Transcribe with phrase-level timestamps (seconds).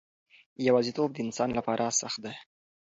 [0.67, 2.35] یوازیتوب د انسان لپاره سخت دی.